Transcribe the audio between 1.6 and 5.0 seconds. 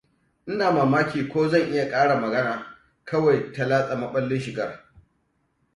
iya ƙara magana kawai ta latsa maɓallin Shigar.